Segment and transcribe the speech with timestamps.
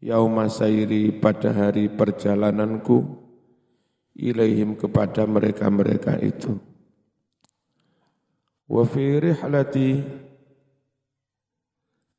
[0.00, 3.04] yauma sairi pada hari perjalananku
[4.16, 6.56] ilaihim kepada mereka-mereka itu.
[8.70, 9.90] Wa fi rihlati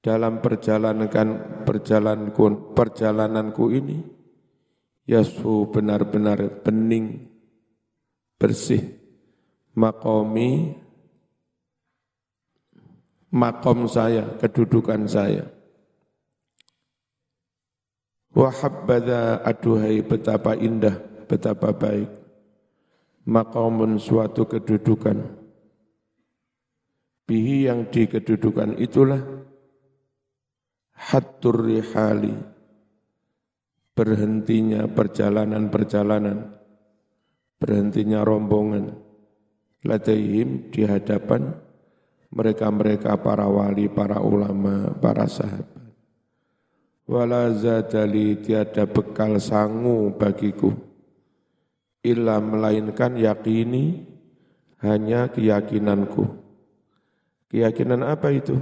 [0.02, 3.98] dalam perjalananku perjalananku perjalananku ini
[5.06, 7.30] yasu benar-benar bening
[8.42, 8.98] bersih
[9.78, 10.74] makomi
[13.30, 15.61] makom saya kedudukan saya
[18.32, 20.96] Wahabbada aduhai betapa indah,
[21.28, 22.08] betapa baik.
[23.28, 25.20] Maqamun suatu kedudukan.
[27.28, 29.20] Bihi yang di kedudukan itulah
[30.96, 32.32] hattur rihali.
[33.92, 36.56] Berhentinya perjalanan-perjalanan.
[37.60, 38.96] Berhentinya rombongan.
[39.84, 41.52] Ladaihim di hadapan
[42.32, 45.81] mereka-mereka para wali, para ulama, para sahabat
[47.12, 50.72] wala zadali tiada bekal sangu bagiku.
[52.00, 54.08] Illa melainkan yakini
[54.80, 56.24] hanya keyakinanku.
[57.52, 58.56] Keyakinan apa itu?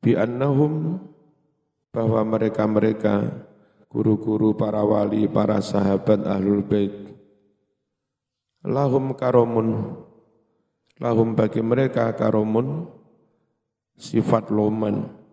[0.00, 0.96] Bi annahum
[1.92, 3.44] bahwa mereka-mereka
[3.92, 6.90] guru-guru para wali para sahabat ahlul bait.
[8.64, 10.00] Lahum karomun.
[10.96, 12.88] Lahum bagi mereka karomun
[14.00, 15.25] sifat loman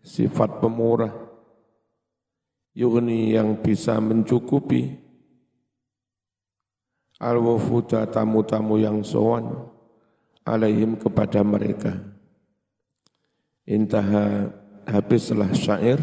[0.00, 1.12] sifat pemurah,
[2.72, 4.96] yugni yang bisa mencukupi,
[7.20, 9.68] al-wafuda tamu-tamu yang sowan,
[10.44, 11.96] alaihim kepada mereka.
[13.68, 14.50] Intaha
[14.88, 16.00] habislah syair,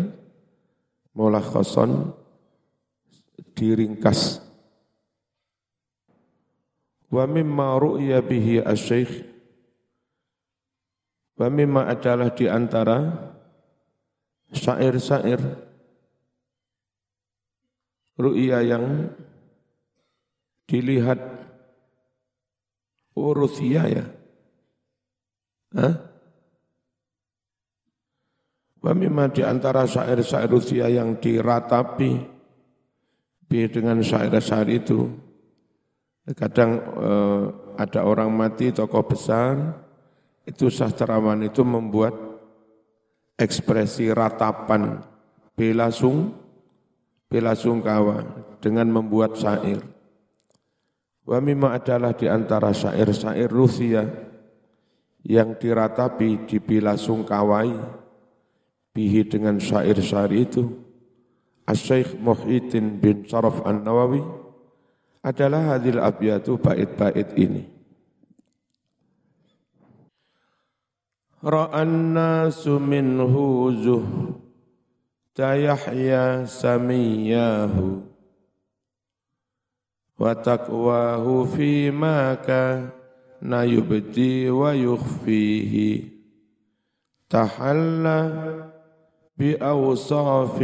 [1.11, 2.13] mulakhason,
[3.57, 4.39] diringkas.
[7.07, 9.07] Wa mimma ru'ya bihi asy
[11.37, 13.13] Wa mimma adalah di antara
[14.53, 15.41] syair-syair
[18.17, 19.13] ru'ya yang
[20.67, 21.19] dilihat
[23.17, 24.05] urusia ya.
[25.77, 25.95] Hah?
[28.77, 32.11] Wa mimma di antara syair-syair Rusia yang diratapi
[33.47, 35.07] bi dengan syair-syair itu
[36.35, 37.43] kadang eh,
[37.79, 39.55] ada orang mati tokoh besar
[40.43, 42.26] itu sastrawan itu membuat
[43.37, 44.99] ekspresi ratapan
[45.53, 46.33] bela sung
[47.29, 48.23] bela sungkawa
[48.59, 49.83] dengan membuat syair.
[51.27, 54.03] Wa mimma adalah di antara syair-syair Rusia
[55.27, 57.69] yang diratapi di bela sungkawai
[58.95, 60.63] bihi dengan syair-syair itu.
[61.67, 64.23] Asy-Syaikh Muhyiddin bin Saraf An-Nawawi
[65.19, 67.76] adalah hadil abyatu bait-bait ini.
[71.43, 73.35] رأى الناس منه
[73.71, 74.37] زهد
[75.39, 78.01] يحيى سمياه.
[80.19, 82.89] وتقواه فيما كان
[83.53, 86.03] يبدي ويخفيه.
[87.29, 88.53] تحلى
[89.37, 90.61] بأوصاف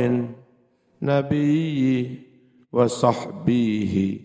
[1.02, 2.20] النبي
[2.72, 4.20] وصحبه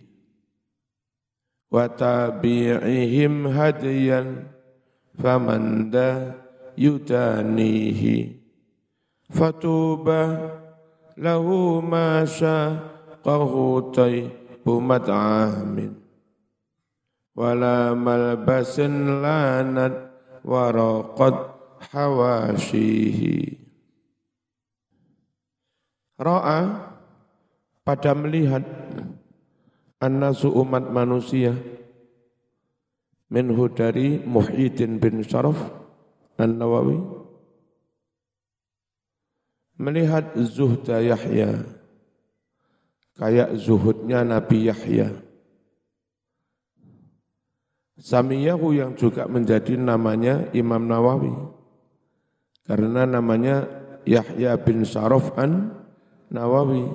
[1.71, 4.47] وتابعهم هديا
[5.19, 6.33] faman da
[6.79, 8.39] yudanihi.
[9.29, 10.55] Fatuba
[11.19, 12.25] lahu ma
[13.21, 14.31] qahutai
[14.65, 15.93] bumat amin
[17.39, 19.93] wala malbasin lanat
[20.43, 21.35] waraqat
[21.93, 23.55] hawashihi.
[26.19, 26.59] Ra'a
[27.87, 28.67] pada melihat
[30.03, 31.55] annasu umat manusia
[33.29, 35.57] minhu dari Muhyiddin bin Syaraf
[36.35, 36.97] An-Nawawi.
[39.79, 41.63] Melihat zuhda Yahya.
[43.15, 45.07] Kayak zuhudnya Nabi Yahya.
[47.99, 51.31] Samiyahu yang juga menjadi namanya Imam Nawawi.
[52.67, 53.67] Karena namanya
[54.07, 55.73] Yahya bin Syaraf an
[56.29, 56.85] Nawawi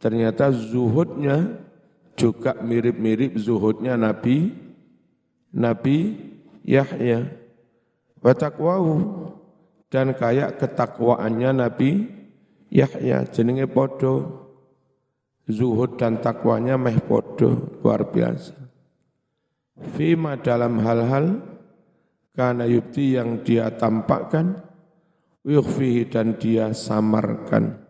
[0.00, 1.60] ternyata zuhudnya
[2.16, 4.52] juga mirip-mirip zuhudnya Nabi
[5.54, 6.18] Nabi
[6.66, 7.26] Yahya.
[8.22, 8.94] Wa taqwahu.
[9.90, 12.06] Dan kayak ketakwaannya Nabi
[12.70, 13.26] Yahya.
[13.30, 14.46] Jenenge podo.
[15.50, 17.80] Zuhud dan takwanya meh podo.
[17.82, 18.54] Luar biasa.
[19.96, 21.40] Fima dalam hal-hal
[22.36, 24.60] karena yukti yang dia tampakkan
[25.44, 27.80] yukhfihi dan dia samarkan.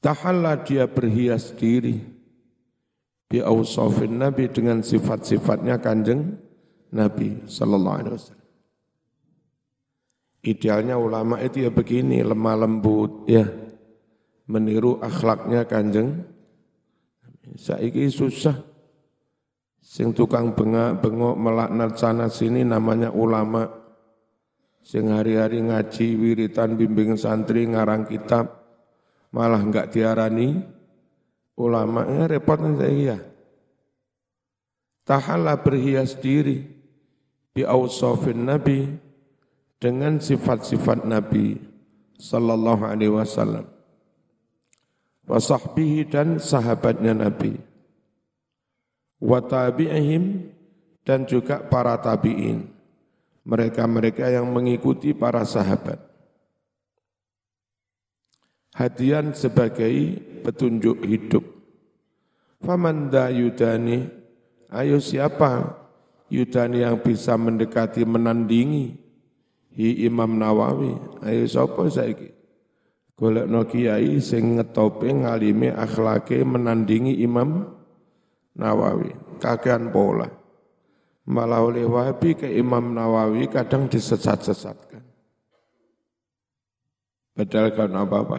[0.00, 2.13] Tahalla dia berhias diri
[3.34, 6.38] bi ausafin Nabi dengan sifat-sifatnya kanjeng
[6.94, 8.46] Nabi sallallahu alaihi wasallam.
[10.44, 13.42] Idealnya ulama itu ya begini, lemah lembut ya.
[14.46, 16.22] Meniru akhlaknya kanjeng.
[17.58, 18.54] Saiki susah.
[19.82, 23.66] Sing tukang bengak, bengok, melaknat sana sini namanya ulama.
[24.84, 28.62] Sing hari-hari ngaji, wiritan, bimbing santri, ngarang kitab.
[29.34, 30.73] Malah enggak diarani
[31.58, 32.06] ulama.
[32.06, 33.18] Ya repot saya ya.
[35.04, 36.64] Tahala berhias diri
[37.54, 38.88] bi awsafin nabi
[39.78, 41.60] dengan sifat-sifat nabi
[42.16, 43.68] sallallahu alaihi wasallam
[45.28, 47.60] wa sahbihi dan sahabatnya nabi
[49.20, 50.50] wa tabi'ihim
[51.04, 52.64] dan juga para tabi'in
[53.44, 56.00] mereka-mereka yang mengikuti para sahabat
[58.74, 61.46] hadian sebagai petunjuk hidup
[62.60, 64.24] faman da yudani
[64.74, 65.84] Ayo siapa
[66.34, 68.98] Yudani yang bisa mendekati menandingi
[69.78, 71.22] hi Imam Nawawi.
[71.22, 72.34] Ayo sapa saiki?
[73.14, 77.70] Golek no kiai sing ngetope ngalime akhlake menandingi Imam
[78.58, 79.14] Nawawi.
[79.38, 80.26] Kakean pola.
[81.30, 85.06] Malah oleh Wahabi ke Imam Nawawi kadang disesat-sesatkan.
[87.38, 88.38] Padahal kan apa-apa.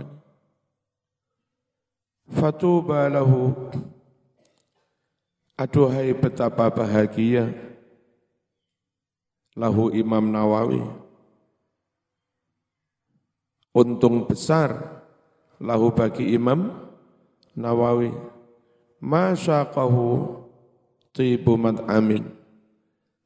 [2.26, 3.54] Fatuba lahu
[5.56, 7.48] Aduhai betapa bahagia
[9.56, 10.84] lahu Imam Nawawi.
[13.72, 15.00] Untung besar
[15.56, 16.76] lahu bagi Imam
[17.56, 18.12] Nawawi.
[19.00, 20.44] Masyaqahu
[21.16, 21.56] tibu
[21.88, 22.28] amin.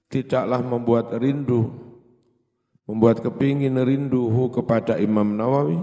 [0.10, 1.70] Tidaklah membuat rindu,
[2.86, 5.82] membuat kepingin rinduhu kepada Imam Nawawi.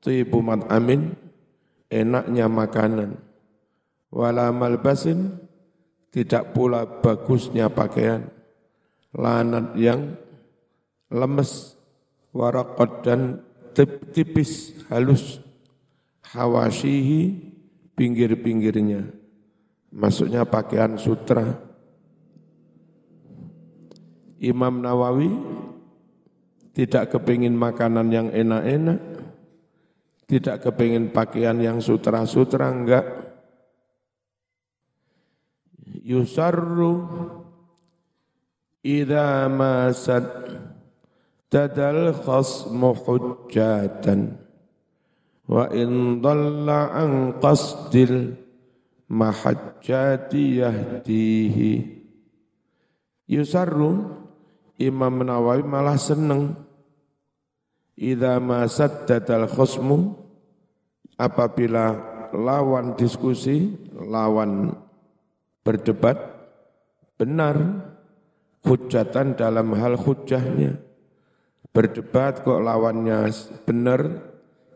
[0.00, 1.12] Tibu amin,
[1.92, 3.20] enaknya makanan.
[4.08, 5.36] Wala malbasin,
[6.08, 8.24] tidak pula bagusnya pakaian,
[9.12, 10.16] lanat yang
[11.12, 11.76] lemes,
[12.32, 13.44] warakot dan
[14.16, 15.44] tipis, halus,
[16.32, 17.52] hawashihi,
[17.92, 19.12] pinggir-pinggirnya.
[19.92, 21.68] Maksudnya pakaian sutra.
[24.38, 25.34] Imam Nawawi
[26.78, 29.17] tidak kepingin makanan yang enak-enak,
[30.28, 33.06] tidak kepingin pakaian yang sutra-sutra, enggak.
[36.04, 37.08] Yusarru
[38.84, 39.88] idza ma
[41.48, 44.36] tadal khasmu hujjatan
[45.48, 48.36] wa in dhalla an qasdil
[49.08, 51.72] mahajjati yahdihi.
[53.32, 54.12] Yusarru
[54.76, 56.67] Imam Nawawi malah seneng
[57.98, 60.14] idza ma saddadal khasmu
[61.18, 61.98] apabila
[62.30, 64.70] lawan diskusi lawan
[65.66, 66.16] berdebat
[67.18, 67.58] benar
[68.62, 70.78] hujatan dalam hal hujahnya.
[71.68, 73.28] Berdebat kok lawannya
[73.68, 74.00] benar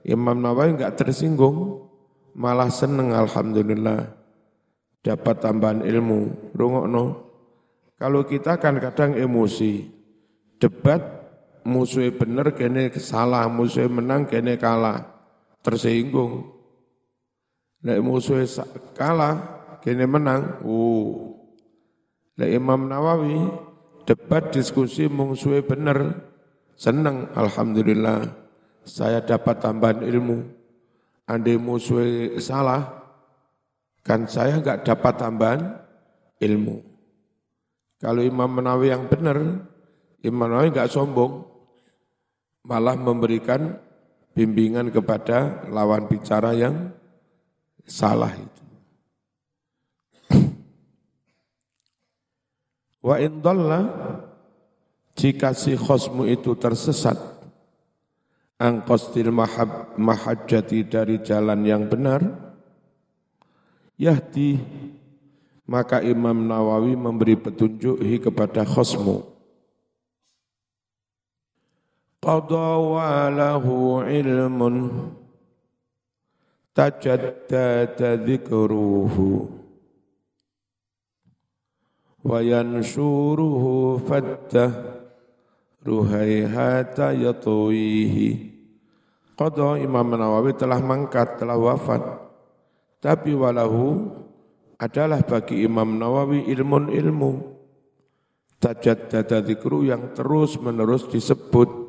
[0.03, 1.89] Imam Nawawi enggak tersinggung
[2.35, 4.13] malah seneng alhamdulillah
[5.01, 6.53] dapat tambahan ilmu.
[6.53, 7.05] Rungokno
[7.97, 9.87] kalau kita kan kadang emosi
[10.59, 11.01] debat
[11.63, 15.07] musuhnya benar kene salah musuhnya menang kene kalah
[15.63, 16.63] tersinggung
[17.83, 18.63] Nek musuhnya
[18.95, 19.35] kalah
[19.83, 20.63] kene menang.
[20.63, 21.35] Oh.
[22.39, 23.43] Lah Imam Nawawi
[24.07, 26.31] debat diskusi mungsuhe bener.
[26.79, 28.23] Seneng alhamdulillah.
[28.83, 30.43] Saya dapat tambahan ilmu.
[31.27, 32.83] Andai musuhe salah,
[34.03, 35.61] kan saya enggak dapat tambahan
[36.43, 36.83] ilmu.
[38.03, 39.39] Kalau Imam Nawawi yang benar,
[40.27, 41.47] Imam Nawawi enggak sombong,
[42.63, 43.75] malah memberikan
[44.33, 46.95] bimbingan kepada lawan bicara yang
[47.85, 48.63] salah itu.
[53.07, 53.43] Wa in
[55.13, 57.21] jika si khosmu itu tersesat
[58.57, 62.23] angkostil mahab, mahajati dari jalan yang benar
[63.99, 64.63] yahdi
[65.67, 69.32] maka Imam Nawawi memberi petunjuk kepada khosmu
[72.23, 74.75] lahu ilmun
[76.71, 79.51] tajaddada dzikruhu
[82.23, 84.71] wa yansuruhu faddah
[85.83, 88.53] ruhaihata yatuwihi
[89.33, 91.99] Qadha Imam Nawawi telah mangkat, telah wafat.
[93.03, 94.13] Tapi walahu
[94.79, 97.33] adalah bagi Imam Nawawi ilmun ilmu.
[98.63, 101.82] Tajat dada dikru yang terus menerus disebut,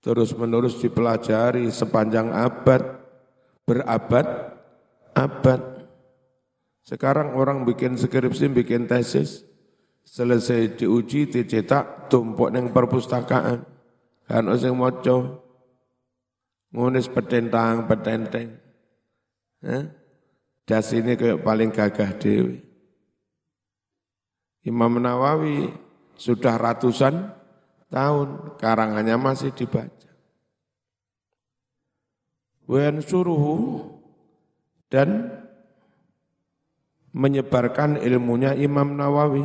[0.00, 2.82] terus menerus dipelajari sepanjang abad,
[3.68, 4.26] berabad,
[5.12, 5.60] abad.
[6.80, 9.44] Sekarang orang bikin skripsi, bikin tesis,
[10.02, 13.62] selesai diuji, dicetak, tumpuk yang perpustakaan.
[14.26, 15.38] Kan sing maca
[16.70, 18.58] ngunis petentang petenteng.
[19.62, 19.84] Eh?
[20.64, 22.62] Das ini kayak paling gagah dewi.
[24.62, 25.72] Imam Nawawi
[26.14, 27.32] sudah ratusan
[27.90, 30.10] tahun karangannya masih dibaca.
[32.70, 33.82] Wen suruhu
[34.86, 35.26] dan
[37.10, 39.42] menyebarkan ilmunya Imam Nawawi.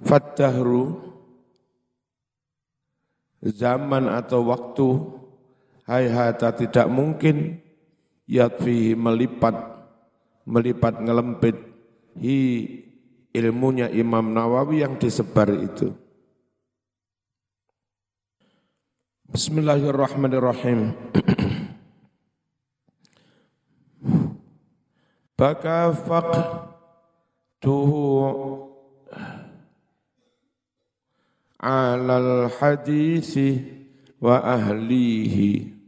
[0.00, 0.96] Faddahru
[3.44, 4.88] zaman atau waktu
[5.84, 7.60] hayhata tidak mungkin
[8.24, 9.60] yatfi melipat
[10.48, 11.56] melipat ngelempit
[12.16, 12.38] hi
[13.30, 15.94] ilmunya Imam Nawawi yang disebar itu.
[19.30, 20.90] Bismillahirrahmanirrahim.
[25.38, 27.94] Baka faqtuhu
[31.62, 33.62] alal hadisi
[34.18, 35.78] wa ahlihi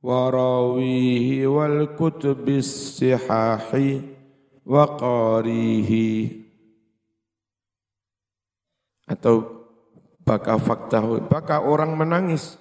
[0.00, 4.16] wa rawihi wal kutubis sihahi
[4.68, 6.44] wa qarihi
[9.08, 9.64] atau
[10.20, 12.60] baka faktahu baka orang menangis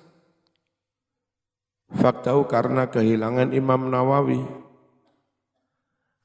[1.91, 4.39] faktahu karena kehilangan Imam Nawawi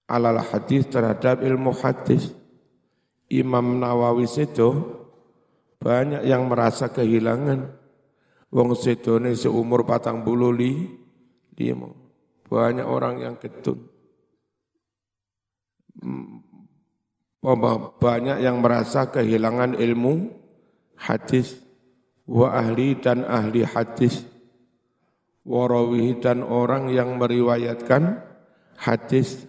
[0.06, 2.30] alal hadis terhadap ilmu hadis
[3.32, 4.70] Imam Nawawi itu
[5.82, 7.80] banyak yang merasa kehilangan.
[8.52, 10.84] Wong sedone seumur patang bulu li,
[11.58, 11.88] lima.
[12.46, 13.91] Banyak orang yang ketun.
[17.98, 20.30] Banyak yang merasa kehilangan ilmu
[20.94, 21.58] hadis
[22.24, 24.22] wa ahli dan ahli hadis.
[25.42, 28.22] Warawih dan orang yang meriwayatkan
[28.78, 29.42] hadis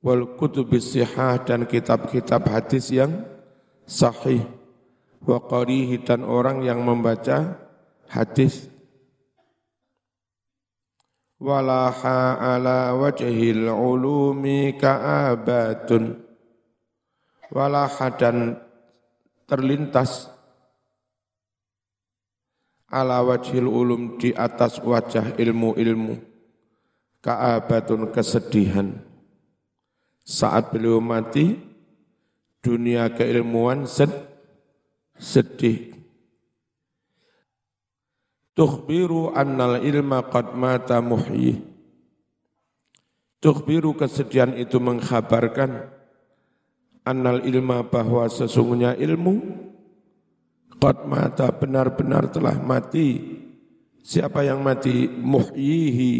[0.00, 0.96] wal kutubis
[1.44, 3.28] dan kitab-kitab hadis yang
[3.84, 4.48] sahih.
[5.20, 7.60] Wa qarihi dan orang yang membaca
[8.08, 8.72] hadis
[11.40, 16.20] walaha ala wajhil ulumi ka'abatun
[17.48, 18.60] walaha dan
[19.48, 20.28] terlintas
[22.92, 26.20] ala wajhil ulum di atas wajah ilmu-ilmu
[27.24, 28.92] ka'abatun kesedihan
[30.20, 31.56] saat beliau mati
[32.60, 34.30] dunia keilmuan sedih
[35.20, 35.89] sedih.
[38.60, 41.64] Tukhbiru annal ilma qad mata muhyi.
[43.40, 45.88] Tukhbiru kesedihan itu mengkhabarkan
[47.08, 49.40] annal ilma bahwa sesungguhnya ilmu
[50.76, 53.40] qad mata benar-benar telah mati.
[54.04, 55.08] Siapa yang mati?
[55.08, 56.12] Muhyihi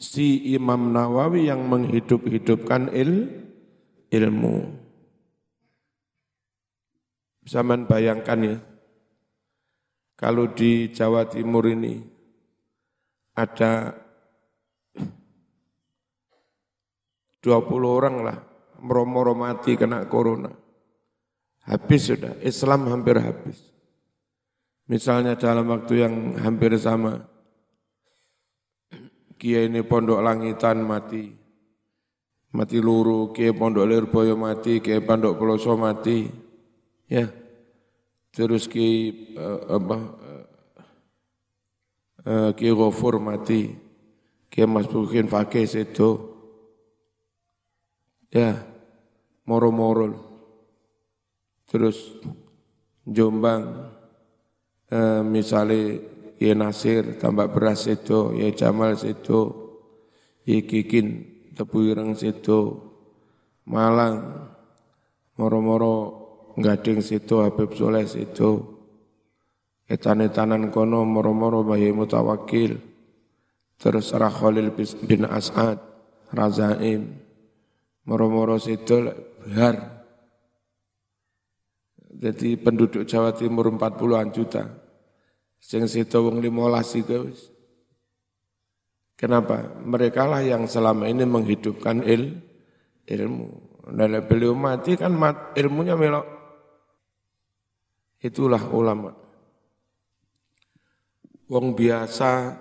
[0.00, 3.28] si Imam Nawawi yang menghidup-hidupkan il,
[4.08, 4.72] ilmu.
[7.44, 8.56] Zaman bayangkan ya,
[10.22, 11.98] kalau di Jawa Timur ini
[13.34, 13.90] ada
[17.42, 17.42] 20
[17.82, 18.38] orang lah,
[18.78, 20.54] meromoro mati kena corona.
[21.66, 23.66] Habis sudah, Islam hampir habis.
[24.86, 27.26] Misalnya dalam waktu yang hampir sama,
[29.34, 31.34] Kiai ini pondok langitan mati,
[32.54, 36.30] mati luru, Kiai pondok lirboyo mati, Kiai pondok peloso mati,
[37.10, 37.41] ya
[38.32, 38.88] terus ki
[39.36, 39.96] uh, apa
[42.26, 43.92] uh, ki Ghafur mati.
[44.52, 46.10] Ki Mas Bukin Fakih itu
[48.28, 48.60] ya
[49.48, 50.12] moro-moro.
[51.64, 52.20] Terus
[53.08, 53.88] Jombang
[54.92, 56.04] uh, misalnya
[56.36, 59.40] ya Nasir tambah beras itu ya Jamal itu
[60.44, 61.06] ya Kikin
[61.56, 62.92] tebu ireng itu
[63.64, 64.52] Malang
[65.38, 66.21] moro-moro
[66.58, 68.72] gading situ Habib Soleh situ
[69.92, 72.80] etan-etanan kono moro-moro bayi mutawakil.
[73.76, 74.70] Terus Khalil
[75.04, 75.76] bin As'ad
[76.30, 77.18] Razaim
[78.06, 79.10] moro-moro situ
[79.42, 80.06] behar.
[82.22, 84.62] Jadi penduduk Jawa Timur 40-an juta.
[85.58, 87.18] Sing situ wong 15 itu
[89.18, 89.78] Kenapa?
[89.78, 92.42] Mereka lah yang selama ini menghidupkan il,
[93.06, 93.70] ilmu.
[93.86, 96.41] Dan beliau mati kan mat, ilmunya melok
[98.22, 99.10] Itulah ulama.
[101.50, 102.54] Wong biasa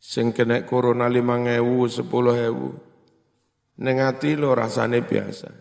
[0.00, 2.72] sing kena corona lima ngewu, sepuluh ewu,
[3.76, 5.52] nengati lo rasane biasa.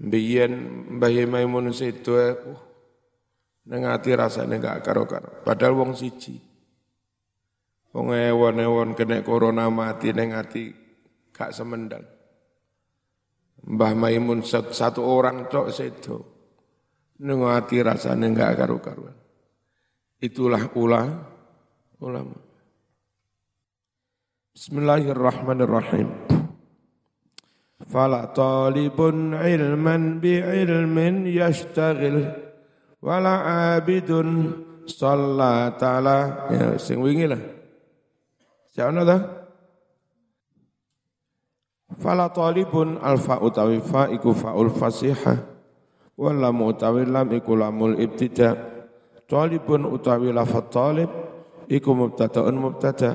[0.00, 0.52] Biyen
[0.96, 2.36] Mbah Maimun situ, uh,
[3.68, 5.40] nengati rasane gak karo-karo.
[5.44, 6.36] Padahal wong siji.
[7.96, 10.72] Wong ewon-ewon kena corona mati nengati
[11.32, 12.19] gak semendal.
[13.66, 16.16] Mbah Maimun satu orang tok sedo.
[17.20, 19.16] Nengati rasanya enggak karu-karuan.
[20.20, 21.08] Itulah ulah
[22.00, 22.36] ulama.
[24.56, 26.08] Bismillahirrahmanirrahim.
[27.88, 32.28] Fala talibun ilman bi'ilmin yashtagil
[33.00, 33.34] wala
[33.76, 34.52] abidun
[34.84, 37.40] shalla ta'ala ya sing wingi lah.
[38.70, 39.39] Siapa dah?
[41.98, 45.42] Fala talibun alfa utawi fa iku faul fasihah.
[46.14, 48.54] Wala utawi lam iku lamul ibtida.
[49.26, 51.10] Talibun utawi lafat talib
[51.70, 53.14] iku mubtada'un mubtada'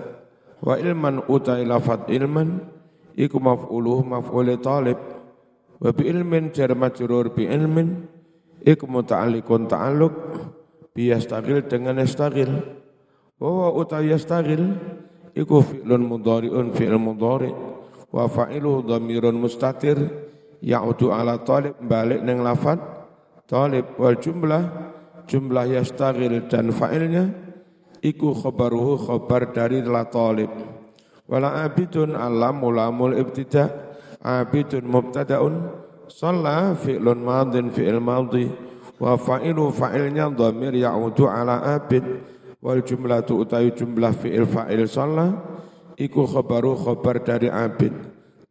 [0.63, 2.63] wa ilman utai lafat ilman
[3.19, 4.99] iku maf'uluh maf'ul talib.
[5.75, 8.07] Wa bi ilmin jar majrur bi ilmin
[8.63, 10.15] iku muta'alliqun ta'alluq
[10.95, 12.49] bi yastagil dengan yastagil
[13.35, 14.71] wa utai yastagil
[15.35, 17.51] iku fi'lun mudhari'un fi'il mudhari'
[18.15, 19.99] wa fa'iluhu dhamirun mustatir
[20.63, 22.79] ya'udu ala talib balik neng lafat
[23.43, 24.63] talib wal jumlah
[25.27, 27.45] jumlah yastagil dan fa'ilnya
[28.05, 30.49] iku khabaruhu khabar dari la talib.
[31.25, 38.45] Wala abidun alam mulamul ibtida abidun mubtadaun Salla fi'lun madin fi'il madhi.
[39.01, 42.05] Wa fa'ilu fa'ilnya dhamir ya'udu ala abid
[42.61, 45.33] wal jumlatu utayu jumlah fi'il fa'il salla
[45.99, 47.91] iku khabaru khabar dari abid.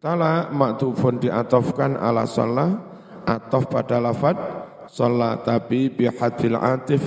[0.00, 2.76] Tala maktufun diatofkan ala salla
[3.24, 4.36] atof pada lafad.
[4.84, 7.00] Salla tapi bihadfil atif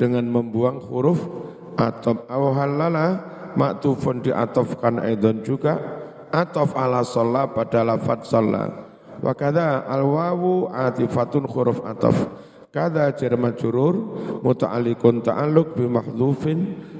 [0.00, 1.20] dengan membuang huruf.
[1.76, 3.20] Atof au halala
[3.52, 5.76] maktufun diatofkan aidon juga.
[6.28, 12.16] Atof ala sholla pada lafad sholla wa kada al wawu atifatun huruf atof.
[12.68, 13.96] Kada jar majrur
[14.44, 16.58] muta'alliqun ta'alluq bi mahdhufin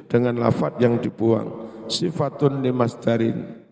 [0.09, 3.67] dengan lafad yang dibuang sifatun limasdarin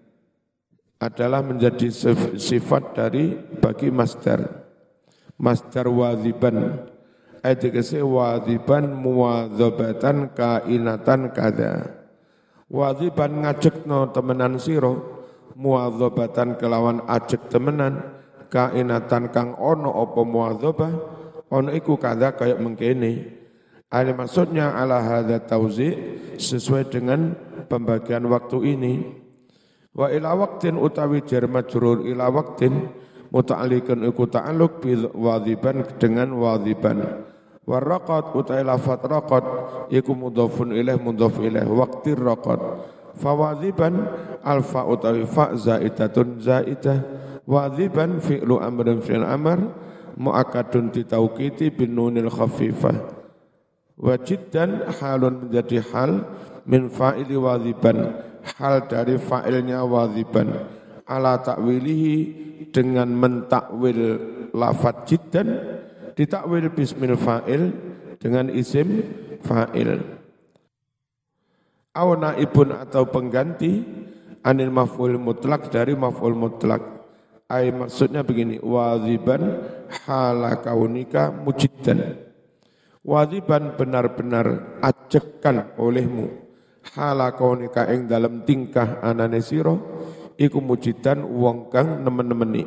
[0.96, 1.92] adalah menjadi
[2.40, 4.40] sifat dari bagi masdar
[5.36, 6.88] masdar waziban
[7.46, 11.94] Ajakase wadiban muwadzabatan kainatan kada.
[12.66, 13.38] Wadiban
[13.86, 15.22] no temenan siro,
[15.54, 18.02] muwadzabatan kelawan ajek temenan,
[18.50, 20.92] kainatan kang ono opo muwadzabah,
[21.46, 23.45] ono iku kada kayak mengkene.
[23.86, 25.94] Ada maksudnya ala hadha tauzi
[26.36, 27.38] sesuai dengan
[27.70, 28.94] pembagian waktu ini.
[29.94, 32.92] Wa ila waktin utawi jar majrur ila waktin
[33.30, 37.24] muta'alliqan iku ta'alluq bi wadhiban dengan wadhiban.
[37.66, 39.44] Warraqat utai lafat raqat
[39.90, 42.62] iku mudhafun ilaih mudhaf ilaih waqtir raqat
[43.16, 44.06] fawadhiban
[44.44, 47.00] alfa utawi fa zaidatun zaidah
[47.48, 49.72] wadhiban fi'lu amrin fi'l amr
[50.20, 53.15] muakkadun ditauqiti bin nunil khafifah
[53.96, 56.24] wajiddan halun menjadi hal
[56.68, 58.12] min fa'ili wadhiban
[58.60, 60.52] hal dari fa'ilnya wadhiban
[61.08, 62.16] ala ta'wilihi
[62.70, 64.00] dengan mentakwil
[64.52, 65.48] lafat jiddan
[66.16, 67.72] ditakwil bismil fa'il
[68.20, 69.04] dengan isim
[69.44, 70.00] fa'il.
[71.96, 73.80] Aw naibun atau pengganti
[74.44, 76.82] anil maf'ul mutlak dari maf'ul mutlak.
[77.46, 79.62] Ay maksudnya begini, waziban
[80.04, 82.25] hala kaunika mujiddan.
[83.06, 86.26] Waziban benar-benar ajekan olehmu.
[86.98, 89.78] Hala kaunika ing dalam tingkah anane sira
[90.34, 92.66] iku mujidan wong kang nemen-nemeni.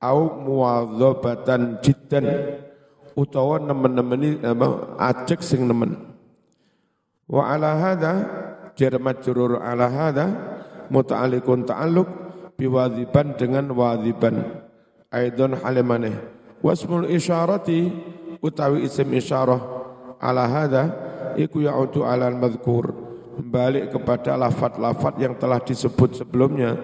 [0.00, 2.24] Au muwadzabatan jiddan
[3.12, 5.92] utawa nemen-nemeni apa ajek sing nemen.
[7.28, 8.12] Wa ala hadza
[8.80, 10.24] jar majrur ala hadza
[10.88, 12.08] muta'alliqun ta'alluq
[12.56, 14.40] biwadziban dengan wadziban
[15.12, 16.16] aidon halimane
[16.64, 17.88] wasmul isyarati
[18.40, 19.60] utawi isim isyarah
[20.20, 20.84] ala hadza
[21.36, 22.92] iku ya'udu ala al-madhkur
[23.40, 26.76] balik kepada lafat-lafat yang telah disebut sebelumnya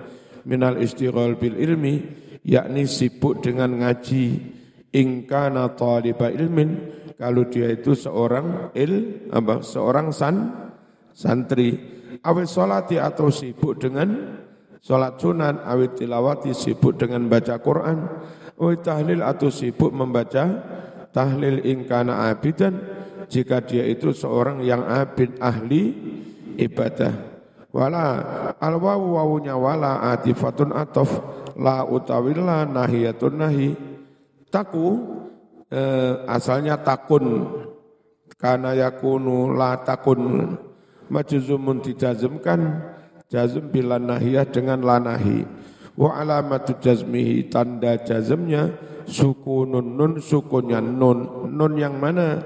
[0.48, 2.00] minal istighal bil ilmi
[2.46, 4.54] yakni sibuk dengan ngaji.
[4.96, 10.36] Ingkana taliba ilmin kalau dia itu seorang il apa seorang san
[11.12, 11.76] santri.
[12.24, 14.40] Awit solati atau sibuk dengan
[14.80, 17.98] sholat sunan awit tilawati sibuk dengan baca Quran
[18.56, 20.44] awit tahlil atau sibuk membaca
[21.16, 22.76] tahlil ingkana abidan
[23.32, 25.96] jika dia itu seorang yang abid ahli
[26.60, 27.40] ibadah.
[27.72, 28.04] Wala
[28.60, 31.08] al wawu wawunya wala atifatun atof
[31.56, 33.72] la utawilla nahiyatun nahi.
[34.52, 34.86] Taku
[35.72, 37.48] eh, asalnya takun.
[38.36, 40.52] Karena yakunu la takun.
[41.08, 42.92] Majuzumun dijazmkan
[43.32, 45.65] jazm bila nahiyah dengan la nahi
[45.96, 51.50] wa alamatu jazmihi tanda jazmnya sukunun nun sukunnya nun.
[51.54, 52.42] Nun yang mana?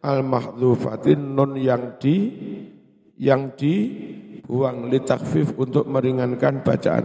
[0.00, 2.30] Al mahdhufatin nun yang di
[3.18, 5.02] yang dibuang li
[5.58, 7.04] untuk meringankan bacaan.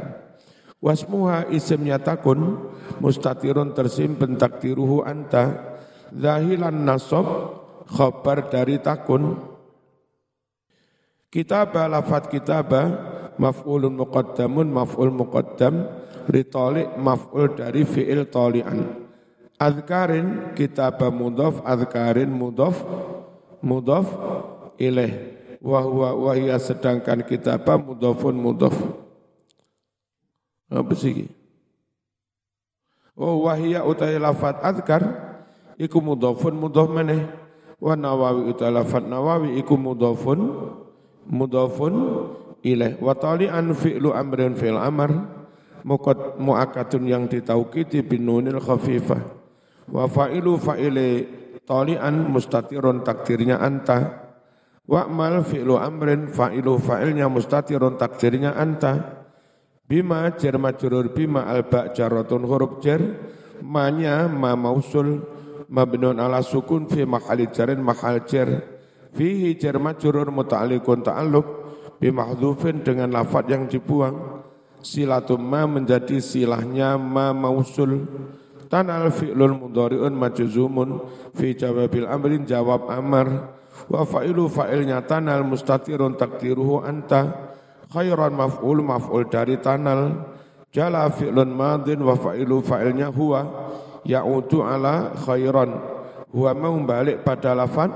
[0.81, 5.77] Wasmuha isimnya takun mustatirun tersimpen takdiruhu anta.
[6.11, 7.25] Zahilan nasab
[7.89, 9.39] khabar dari takun.
[11.31, 12.85] Kitabah lafat kitabah
[13.37, 15.87] maf'ulun muqaddamun maf'ul muqaddam
[16.31, 19.01] litoli maf'ul dari fi'il toli'an
[19.61, 22.81] adkarin kitabah mudhaf adkarin mudhaf
[23.61, 24.07] mudhaf
[24.81, 28.73] ilaih wa huwa wa sedangkan kitabah mudhafun mudhaf
[30.71, 31.27] apa sih?
[33.13, 35.03] Oh wahia utai lafat adkar
[35.75, 37.27] iku mudhafun mudhaf maneh
[37.77, 40.39] wa nawawi utai lafat nawawi iku mudhafun
[41.27, 41.93] mudhafun
[42.61, 45.11] ilaih wa tali'an fi'lu amrin fi'l amr.
[45.81, 49.17] Muqad muakatun yang ditaukiti bin nunil khafifah.
[49.89, 51.25] Wa fa'ilu fa'ile
[51.65, 54.29] tali'an mustatirun takdirnya anta.
[54.85, 59.25] Wa'mal fi'lu amrin fa'ilu fa'ilnya mustatirun takdirnya anta.
[59.89, 63.01] Bima jar majrur bima alba jaratun huruf jar
[63.65, 65.41] manya ma mausul.
[65.71, 68.59] Mabnun ala sukun fi mahali jarin mahal jar
[69.15, 71.47] fihi jar majrur muta'alliqun ta'alluq
[72.01, 74.41] bi mahdhufin dengan lafaz yang dibuang.
[74.81, 78.09] Silatum ma menjadi silahnya ma mausul.
[78.65, 81.05] Tanal fi'lul mudhari'un majzumun.
[81.37, 83.53] Fi jawabil amrin jawab amar.
[83.85, 87.53] Wa fa'ilu fa'ilnya tanal mustatirun takdiruhu anta.
[87.93, 90.33] Khairan maf'ul maf'ul dari tanal.
[90.73, 93.69] Jala fi'lun madin wa fa'ilu fa'ilnya huwa.
[94.01, 95.77] Ya'udu ala khairan.
[96.33, 97.91] Huwa mau balik pada lafad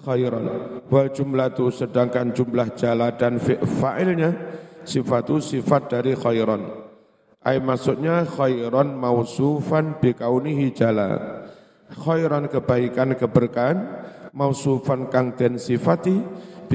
[0.00, 0.46] khairan
[0.88, 4.30] wal jumlatu sedangkan jumlah jala dan fa'ilnya
[4.82, 6.82] sifatu sifat dari khairan
[7.42, 11.42] ay maksudnya khairan mausufan bikaunihi jala.
[11.92, 13.78] Khairan kebaikan keberkahan
[14.32, 16.16] mausufan kang den sifati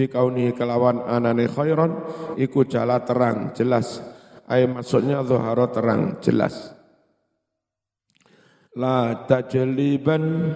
[0.05, 2.05] kauni kelawan anane khairon
[2.37, 3.97] iku jala terang jelas.
[4.45, 6.77] Ay maksudnya zuhara terang jelas.
[8.77, 10.53] La tajliban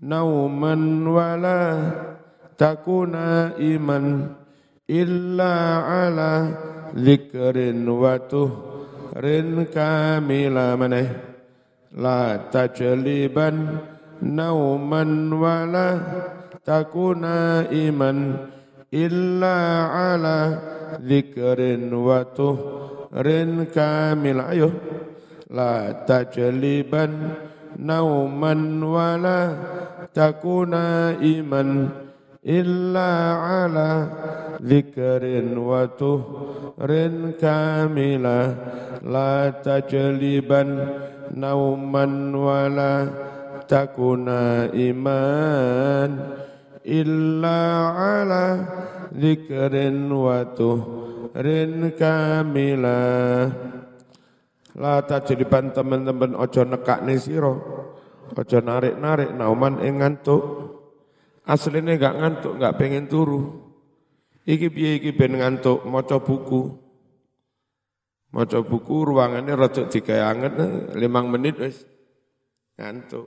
[0.00, 1.60] nauman wala
[2.56, 4.32] takuna iman
[4.88, 5.54] illa
[5.86, 6.32] ala
[6.96, 11.08] zikrin wa tuhrin kamila maneh.
[11.90, 13.56] La tajliban
[14.24, 15.88] nauman wala
[16.64, 18.18] takuna iman
[18.94, 19.56] illa
[20.14, 20.38] ala
[21.02, 24.70] zikrin wa tuhrin kamil ayo.
[25.50, 27.49] La tajliban
[30.12, 31.70] takuna iman
[32.44, 33.10] illa
[33.64, 33.90] ala
[34.60, 38.38] zikrin wa tuhrin kamila
[39.04, 40.70] la tajliban
[41.36, 42.92] nauman wala
[43.68, 46.10] takuna iman
[46.84, 47.60] illa
[47.96, 48.44] ala
[49.16, 53.00] zikrin wa tuhrin kamila
[54.78, 57.54] la tajriban teman-teman ojo nekak sira.
[58.30, 60.42] Ojo narik-narik nauman ing ngantuk.
[61.42, 63.58] Asline gak ngantuk gak pengen turu.
[64.46, 65.82] Iki piye iki ben ngantuk?
[65.82, 66.78] Maca buku.
[68.30, 70.54] Maca buku ruangannya rada digawe anget
[70.94, 71.82] limang menit wis.
[72.78, 73.26] Ngantuk.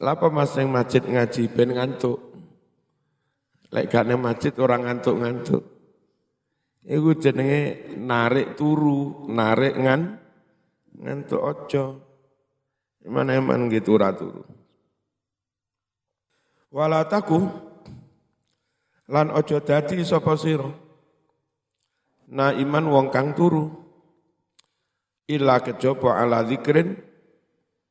[0.00, 2.18] Lapa mas yang masjid ngaji ben ngantuk.
[3.70, 5.79] Lek gak masjid orang ngantuk-ngantuk.
[6.80, 10.00] Iku jenenge narik turu, narik ngan
[10.96, 11.84] ngantuk ojo.
[13.04, 14.44] Mana eman gitu turu.
[16.72, 17.38] Walataku
[19.12, 20.70] lan ojo dadi sapa sira.
[22.30, 23.68] Na iman wong kang turu.
[25.30, 26.98] Ila kejaba ala zikrin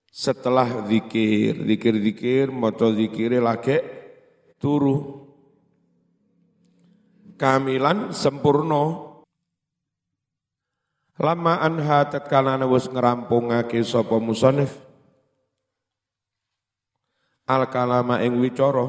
[0.09, 3.79] setelah zikir, zikir-zikir, moto zikir lagi
[4.57, 5.28] turu.
[7.39, 9.07] Kamilan sempurna.
[11.19, 14.75] Lama anha tetkalana wis ngerampungake sapa musonif.
[17.47, 18.87] Al kalama ing wicara.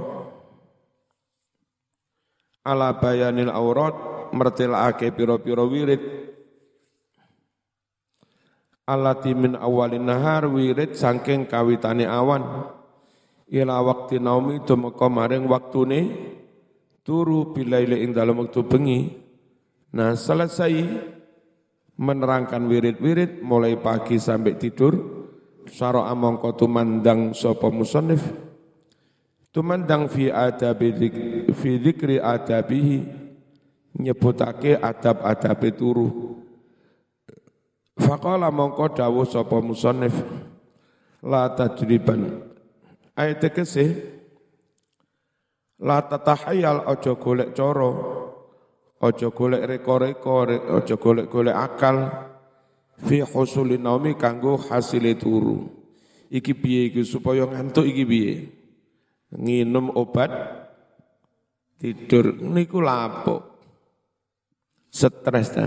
[2.67, 3.95] Ala bayanil aurat
[4.35, 6.03] mertilake piro-piro wirid
[8.91, 12.67] alati min awalin nahar wirid sangking kawitane awan
[13.51, 16.01] ila waktu naumi tumeka maring waktune
[17.05, 19.01] turu bilaile ing dalam waktu bengi.
[19.97, 20.73] Nah selesai
[22.01, 24.97] menerangkan wirid-wirid mulai pagi sampai tidur
[25.69, 28.25] saro amongko tumandang sapa musannif.
[29.51, 30.95] Tumandang fi adabi
[31.51, 32.99] fi dzikri adabihi
[33.99, 36.09] nyebutake adab-adabe turu.
[37.99, 40.15] Faqala mongko dawuh sapa musannif
[41.21, 42.47] la tajriban.
[43.19, 44.17] Ayat tegese
[45.81, 47.91] la tatahayal aja golek cara
[49.01, 50.45] aja golek reko-reko
[50.77, 51.97] aja golek-golek akal
[53.01, 55.73] fi husulin naumi kanggo hasile turu.
[56.31, 58.33] Iki piye iki supaya ngantuk iki piye?
[59.35, 60.31] Nginum obat
[61.81, 63.41] tidur niku lapo.
[64.93, 65.67] Stres ta.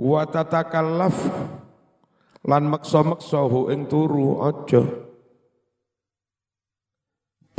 [0.00, 1.16] Wa tatakallaf
[2.48, 5.09] lan maksa-maksa ing turu aja.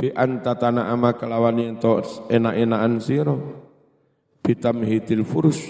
[0.02, 3.38] Bi antatana ama kelawan ento enak-enakan sira
[4.42, 5.70] bitamhidil furus.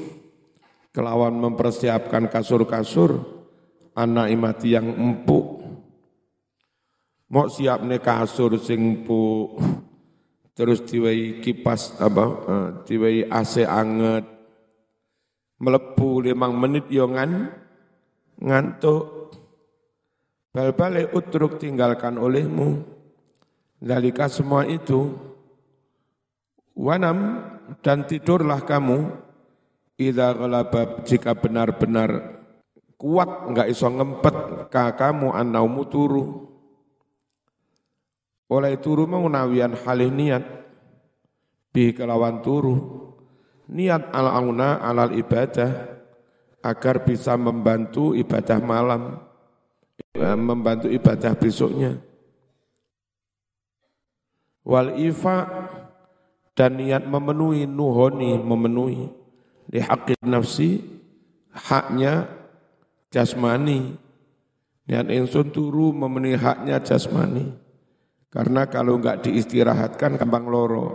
[0.96, 3.44] Kelawan mempersiapkan kasur-kasur.
[3.92, 5.60] Anak imati yang empuk.
[7.28, 9.60] Mau siap nih kasur sing empuk.
[10.56, 12.24] Terus diwai kipas apa
[12.88, 14.24] uh, AC anget.
[15.60, 17.52] Melebu limang menit yongan
[18.40, 19.36] ngantuk.
[20.56, 23.01] Bal-balik utruk tinggalkan olehmu
[23.82, 25.18] dalika semua itu
[26.78, 27.42] wanam
[27.82, 29.10] dan tidurlah kamu
[30.02, 32.42] Ida ghalaba jika benar-benar
[32.98, 36.26] kuat enggak iso ngempet ka kamu anaumu turu.
[38.50, 40.42] Oleh turu mengunawian halih niat
[41.70, 42.76] bi kelawan turu
[43.70, 46.02] niat al auna alal ibadah
[46.66, 49.22] agar bisa membantu ibadah malam
[50.18, 51.96] eh, membantu ibadah besoknya
[54.66, 55.70] wal ifa
[56.54, 59.10] dan niat memenuhi nuhoni memenuhi.
[59.72, 60.84] Haqqin nafsi
[61.56, 62.28] haknya
[63.10, 63.96] jasmani.
[64.86, 67.56] Niat insun turu memenuhi haknya jasmani.
[68.32, 70.88] Karena kalau enggak diistirahatkan gampang loro.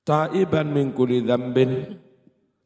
[0.00, 2.00] Taiban min kulli dzambin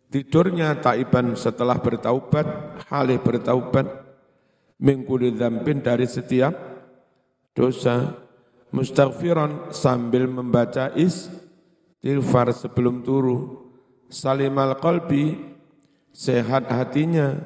[0.07, 2.47] tidurnya taiban setelah bertaubat
[2.91, 3.87] halih bertaubat.
[4.79, 6.55] Min kulli dzambin dari setiap
[7.55, 8.24] dosa
[8.75, 13.71] mustaghfiran sambil membaca istighfar sebelum turu
[14.11, 15.39] salimal qalbi
[16.11, 17.39] sehat hatinya.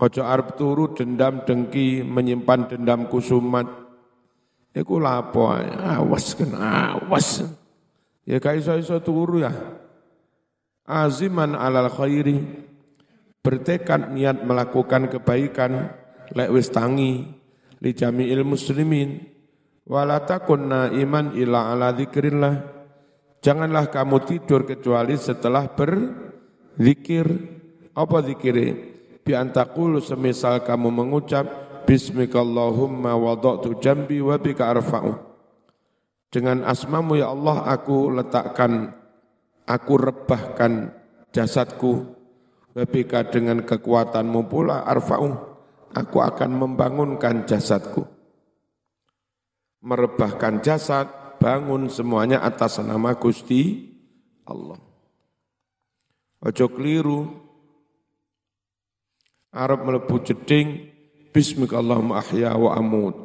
[0.00, 3.68] Ojo arep turu dendam dengki menyimpan dendam kusumat.
[4.72, 7.44] Iku lapo awas kan awas.
[8.24, 9.52] Ya kai iso-iso turu ya.
[10.88, 12.40] Aziman alal khairi.
[13.44, 15.92] Bertekad niat melakukan kebaikan
[16.32, 17.28] lek wis tangi.
[17.84, 19.20] Li jami'il muslimin
[19.90, 20.22] wala
[20.94, 21.90] iman ila ala
[23.40, 27.26] Janganlah kamu tidur kecuali setelah berzikir.
[27.90, 28.56] Apa zikir?
[29.26, 31.44] Bi antakul semisal kamu mengucap
[31.90, 35.16] Bismikallahumma wada'tu jambi wa bika arfa'u.
[36.30, 38.94] Dengan asmamu ya Allah aku letakkan,
[39.66, 40.94] aku rebahkan
[41.34, 42.14] jasadku.
[42.70, 45.34] Wabika dengan kekuatanmu pula arfa'u.
[45.90, 48.19] Aku akan membangunkan jasadku.
[49.80, 51.08] Merebahkan jasad,
[51.40, 53.88] bangun semuanya atas nama Gusti
[54.44, 54.76] Allah.
[56.44, 57.20] Ojo keliru.
[59.50, 60.94] Arab melebu jeding
[61.34, 63.16] Bismillahirrahmanirrahim ahya wa amut.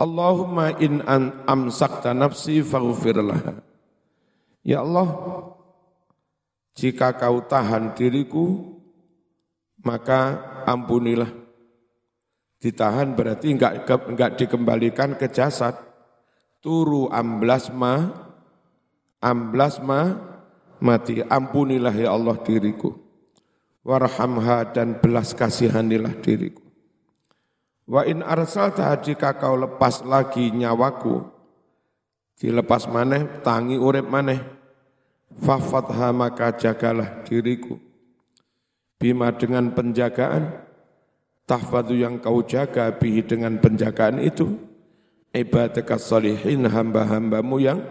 [0.00, 3.62] Allahumma in an amsakta nafsi faghfir laha.
[4.66, 5.08] Ya Allah,
[6.74, 8.76] jika kau tahan diriku,
[9.84, 11.39] maka ampunilah
[12.60, 15.72] Ditahan berarti enggak, enggak dikembalikan ke jasad.
[16.60, 18.12] Turu amblas ma,
[19.24, 20.12] amblas ma,
[20.76, 21.24] mati.
[21.24, 22.92] Ampunilah ya Allah diriku.
[23.80, 26.60] Warhamha dan belas kasihanilah diriku.
[27.88, 31.26] Wa in arsalta jika kau lepas lagi nyawaku,
[32.36, 34.38] dilepas maneh, tangi urip maneh,
[35.40, 37.80] fafatha maka jagalah diriku.
[39.00, 40.69] Bima dengan penjagaan,
[41.50, 44.54] tahfadu yang kau jaga bihi dengan penjagaan itu
[45.34, 47.82] ibadaka salihin hamba-hambamu yang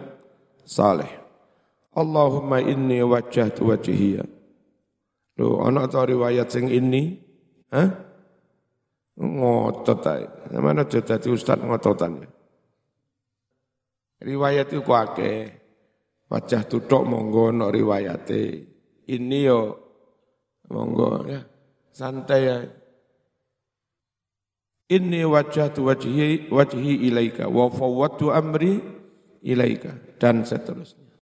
[0.64, 1.12] saleh.
[1.92, 4.24] Allahumma inni wajjahtu wajhiya.
[5.36, 7.20] Loh, ana ta riwayat sing ini?
[7.76, 7.90] Hah?
[9.20, 10.08] Ngotot.
[10.56, 12.30] Mana dadi ustaz ngototan ya?
[14.24, 15.60] Riwayat itu akeh.
[16.30, 18.64] Wajah tutuk monggo no riwayate.
[19.10, 19.60] Ini yo
[20.72, 21.42] monggo ya.
[21.92, 22.79] Santai ya.
[24.90, 28.82] Inni wajhatu wajhi wajhi ilaika wa fawwadtu amri
[29.44, 31.09] ilaika dan seterusnya.